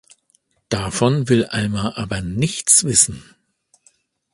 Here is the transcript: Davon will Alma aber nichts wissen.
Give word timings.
Davon 0.69 1.29
will 1.29 1.45
Alma 1.45 1.95
aber 1.95 2.21
nichts 2.21 2.83
wissen. 2.85 3.35